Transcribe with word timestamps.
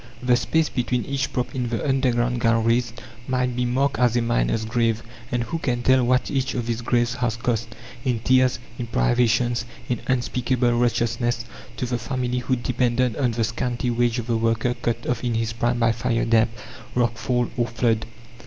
The 0.23 0.35
space 0.35 0.67
between 0.67 1.05
each 1.05 1.31
prop 1.31 1.53
in 1.53 1.69
the 1.69 1.87
underground 1.87 2.41
galleries 2.41 2.91
might 3.27 3.55
be 3.55 3.65
marked 3.65 3.99
as 3.99 4.15
a 4.15 4.21
miner's 4.23 4.65
grave; 4.65 5.03
and 5.31 5.43
who 5.43 5.59
can 5.59 5.83
tell 5.83 6.03
what 6.03 6.31
each 6.31 6.55
of 6.55 6.65
these 6.65 6.81
graves 6.81 7.13
has 7.17 7.35
cost, 7.37 7.75
in 8.03 8.17
tears, 8.21 8.57
in 8.79 8.87
privations, 8.87 9.63
in 9.87 10.01
unspeakable 10.07 10.71
wretchedness 10.73 11.45
to 11.77 11.85
the 11.85 11.99
family 11.99 12.39
who 12.39 12.55
depended 12.55 13.15
on 13.15 13.29
the 13.33 13.43
scanty 13.43 13.91
wage 13.91 14.17
of 14.17 14.25
the 14.25 14.37
worker 14.37 14.73
cut 14.73 15.05
off 15.05 15.23
in 15.23 15.35
his 15.35 15.53
prime 15.53 15.77
by 15.77 15.91
fire 15.91 16.25
damp, 16.25 16.49
rock 16.95 17.15
fall, 17.19 17.51
or 17.55 17.67
flood? 17.67 18.07